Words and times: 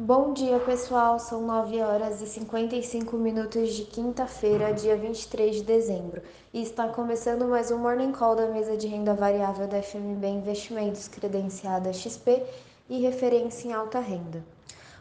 Bom 0.00 0.32
dia, 0.32 0.60
pessoal. 0.60 1.18
São 1.18 1.42
9 1.42 1.82
horas 1.82 2.22
e 2.22 2.26
55 2.28 3.16
minutos 3.16 3.74
de 3.74 3.82
quinta-feira, 3.82 4.72
dia 4.72 4.96
23 4.96 5.56
de 5.56 5.64
dezembro. 5.64 6.22
E 6.54 6.62
está 6.62 6.86
começando 6.86 7.48
mais 7.48 7.72
um 7.72 7.78
Morning 7.78 8.12
Call 8.12 8.36
da 8.36 8.46
mesa 8.46 8.76
de 8.76 8.86
renda 8.86 9.12
variável 9.12 9.66
da 9.66 9.82
FMB 9.82 10.24
Investimentos, 10.24 11.08
credenciada 11.08 11.92
XP 11.92 12.44
e 12.88 13.00
referência 13.00 13.66
em 13.66 13.72
alta 13.72 13.98
renda. 13.98 14.44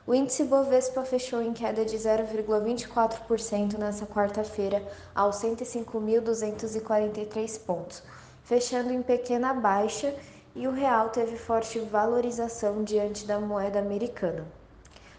O 0.07 0.15
índice 0.15 0.45
Bovespa 0.45 1.03
fechou 1.03 1.43
em 1.43 1.53
queda 1.53 1.85
de 1.85 1.95
0,24% 1.95 3.77
nesta 3.77 4.07
quarta-feira, 4.07 4.81
aos 5.13 5.35
105.243 5.35 7.59
pontos, 7.59 8.01
fechando 8.41 8.91
em 8.91 9.03
pequena 9.03 9.53
baixa 9.53 10.11
e 10.55 10.67
o 10.67 10.71
real 10.71 11.09
teve 11.09 11.37
forte 11.37 11.77
valorização 11.77 12.83
diante 12.83 13.27
da 13.27 13.39
moeda 13.39 13.77
americana. 13.77 14.56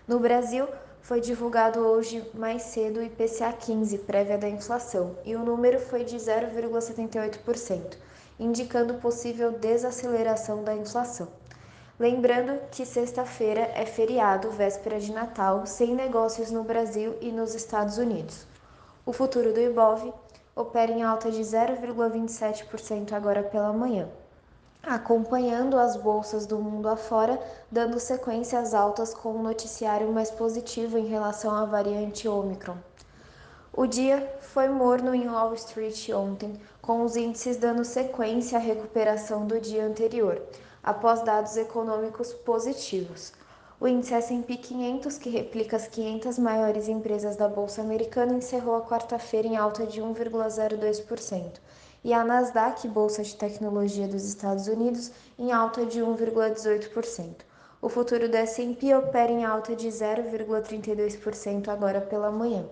No 0.09 0.18
Brasil, 0.18 0.66
foi 1.02 1.21
divulgado 1.21 1.80
hoje 1.80 2.26
mais 2.32 2.62
cedo 2.62 2.99
o 2.99 3.03
IPCA 3.03 3.53
15, 3.53 3.99
prévia 3.99 4.39
da 4.39 4.49
inflação, 4.49 5.14
e 5.22 5.36
o 5.36 5.44
número 5.44 5.79
foi 5.79 6.03
de 6.03 6.16
0,78%, 6.16 7.99
indicando 8.40 8.94
possível 8.94 9.52
desaceleração 9.52 10.64
da 10.64 10.75
inflação. 10.75 11.29
Lembrando 12.00 12.58
que 12.71 12.86
sexta-feira 12.86 13.71
é 13.75 13.85
feriado, 13.85 14.50
véspera 14.50 14.99
de 14.99 15.13
Natal, 15.13 15.66
sem 15.66 15.94
negócios 15.94 16.50
no 16.50 16.64
Brasil 16.64 17.14
e 17.21 17.30
nos 17.30 17.54
Estados 17.54 17.99
Unidos. 17.99 18.46
O 19.04 19.13
futuro 19.13 19.52
do 19.52 19.61
Ibov 19.61 20.14
opera 20.57 20.90
em 20.90 21.02
alta 21.02 21.30
de 21.30 21.43
0,27% 21.43 23.13
agora 23.13 23.43
pela 23.43 23.75
manhã 23.75 24.08
acompanhando 24.82 25.79
as 25.79 25.96
bolsas 25.96 26.46
do 26.46 26.59
mundo 26.59 26.89
afora, 26.89 27.41
dando 27.71 27.99
sequência 27.99 28.59
às 28.59 28.73
altas 28.73 29.13
com 29.13 29.32
um 29.32 29.43
noticiário 29.43 30.11
mais 30.13 30.31
positivo 30.31 30.96
em 30.96 31.07
relação 31.07 31.55
à 31.55 31.64
variante 31.64 32.28
Omicron. 32.28 32.77
O 33.72 33.86
dia 33.86 34.36
foi 34.41 34.69
morno 34.69 35.14
em 35.14 35.28
Wall 35.28 35.55
Street 35.55 36.08
ontem, 36.11 36.61
com 36.80 37.02
os 37.02 37.17
índices 37.17 37.56
dando 37.56 37.84
sequência 37.84 38.58
à 38.58 38.61
recuperação 38.61 39.47
do 39.47 39.61
dia 39.61 39.84
anterior, 39.84 40.41
após 40.83 41.22
dados 41.22 41.56
econômicos 41.56 42.33
positivos. 42.33 43.33
O 43.80 43.86
índice 43.86 44.14
S&P 44.14 44.56
500, 44.56 45.19
que 45.19 45.30
replica 45.30 45.77
as 45.77 45.86
500 45.86 46.39
maiores 46.39 46.89
empresas 46.89 47.36
da 47.36 47.47
bolsa 47.47 47.80
americana, 47.80 48.34
encerrou 48.34 48.74
a 48.74 48.83
quarta-feira 48.83 49.47
em 49.47 49.56
alta 49.56 49.86
de 49.86 50.00
1,02% 50.00 51.61
e 52.04 52.12
a 52.12 52.24
Nasdaq, 52.24 52.86
bolsa 52.88 53.22
de 53.22 53.34
tecnologia 53.36 54.06
dos 54.06 54.24
Estados 54.24 54.66
Unidos, 54.66 55.10
em 55.38 55.52
alta 55.52 55.84
de 55.84 56.00
1,18%. 56.00 57.36
O 57.80 57.88
futuro 57.88 58.28
do 58.28 58.36
S&P 58.36 58.94
opera 58.94 59.30
em 59.30 59.44
alta 59.44 59.77
de 59.77 59.88
0,32% 59.88 61.68
agora 61.68 62.00
pela 62.00 62.30
manhã. 62.30 62.64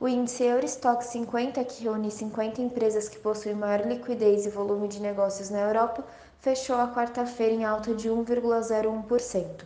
O 0.00 0.06
índice 0.06 0.44
Eurostock 0.44 1.04
50, 1.04 1.64
que 1.64 1.82
reúne 1.82 2.10
50 2.10 2.62
empresas 2.62 3.08
que 3.08 3.18
possuem 3.18 3.54
maior 3.54 3.86
liquidez 3.86 4.46
e 4.46 4.48
volume 4.48 4.86
de 4.88 5.00
negócios 5.00 5.50
na 5.50 5.58
Europa, 5.58 6.04
fechou 6.40 6.76
a 6.76 6.86
quarta-feira 6.92 7.54
em 7.54 7.64
alta 7.64 7.94
de 7.94 8.08
1,01%. 8.08 9.64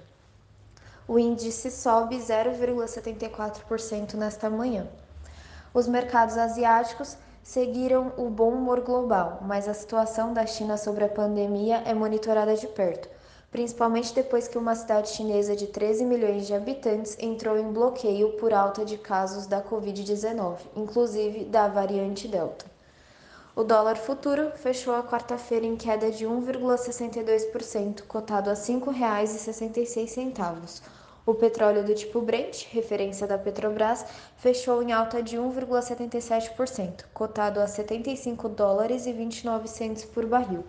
O 1.07 1.19
índice 1.19 1.70
sobe 1.70 2.17
0,74% 2.17 4.14
nesta 4.14 4.48
manhã. 4.48 4.86
Os 5.75 5.86
mercados 5.86 6.39
asiáticos 6.39 7.17
seguiram 7.43 8.12
o 8.17 8.31
bom 8.31 8.51
humor 8.51 8.81
global, 8.81 9.41
mas 9.43 9.69
a 9.69 9.75
situação 9.75 10.33
da 10.33 10.47
China 10.47 10.77
sobre 10.77 11.05
a 11.05 11.09
pandemia 11.09 11.83
é 11.85 11.93
monitorada 11.93 12.55
de 12.55 12.69
perto, 12.69 13.09
principalmente 13.51 14.15
depois 14.15 14.47
que 14.48 14.57
uma 14.57 14.75
cidade 14.75 15.11
chinesa 15.11 15.57
de 15.57 15.67
13 15.67 16.05
milhões 16.05 16.47
de 16.47 16.55
habitantes 16.55 17.17
entrou 17.20 17.59
em 17.59 17.73
bloqueio 17.73 18.31
por 18.39 18.55
alta 18.55 18.85
de 18.85 18.97
casos 18.97 19.47
da 19.47 19.63
Covid-19, 19.63 20.59
inclusive 20.77 21.45
da 21.45 21.69
variante 21.69 22.29
Delta. 22.29 22.65
O 23.55 23.63
dólar 23.63 23.97
futuro 23.97 24.51
fechou 24.57 24.95
a 24.95 25.03
quarta-feira 25.03 25.67
em 25.67 25.77
queda 25.77 26.11
de 26.11 26.24
1,62%, 26.24 28.05
cotado 28.07 28.48
a 28.48 28.55
R$ 28.55 28.59
5,66 28.59 30.80
o 31.25 31.35
petróleo 31.35 31.85
do 31.85 31.95
tipo 31.95 32.21
Brent, 32.21 32.67
referência 32.73 33.27
da 33.27 33.39
Petrobras, 33.39 34.05
fechou 34.37 34.83
em 34.83 34.93
alta 34.93 35.23
de 35.23 35.37
1,77%, 35.37 37.05
cotado 37.15 37.61
a 37.61 37.67
75 37.67 38.49
dólares 38.49 39.07
e 39.07 39.13
29 39.13 39.69
centos 39.69 40.05
por 40.05 40.27
barril. 40.27 40.65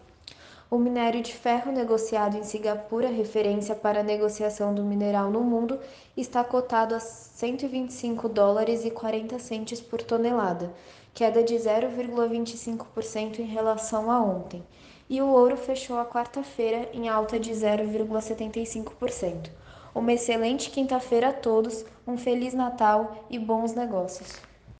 O 0.69 0.77
minério 0.77 1.21
de 1.21 1.33
ferro 1.33 1.71
negociado 1.71 2.37
em 2.37 2.43
Singapura, 2.43 3.07
referência 3.07 3.75
para 3.75 3.99
a 3.99 4.03
negociação 4.03 4.73
do 4.73 4.83
mineral 4.83 5.29
no 5.29 5.41
mundo, 5.41 5.79
está 6.17 6.43
cotado 6.43 6.95
a 6.95 6.99
125 6.99 8.29
dólares 8.29 8.85
e 8.85 8.91
40 8.91 9.37
centos 9.39 9.81
por 9.81 10.01
tonelada, 10.01 10.73
queda 11.13 11.43
de 11.43 11.53
0,25% 11.53 13.39
em 13.39 13.45
relação 13.45 14.09
a 14.09 14.19
ontem. 14.19 14.63
E 15.09 15.21
o 15.21 15.27
ouro 15.27 15.57
fechou 15.57 15.99
a 15.99 16.05
quarta-feira 16.05 16.89
em 16.91 17.07
alta 17.07 17.39
de 17.39 17.51
0,75%. 17.51 19.51
Uma 19.95 20.13
excelente 20.13 20.71
quinta-feira 20.71 21.29
a 21.29 21.33
todos, 21.33 21.85
um 22.07 22.17
feliz 22.17 22.53
Natal 22.53 23.25
e 23.29 23.37
bons 23.37 23.75
negócios. 23.75 24.52